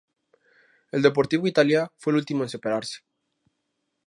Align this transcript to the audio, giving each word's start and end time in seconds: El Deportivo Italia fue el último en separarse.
El 0.91 1.03
Deportivo 1.03 1.45
Italia 1.45 1.91
fue 1.95 2.11
el 2.13 2.17
último 2.17 2.41
en 2.41 2.49
separarse. 2.49 3.01